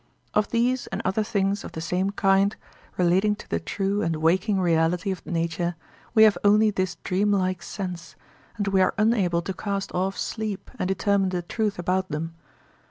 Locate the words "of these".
0.33-0.87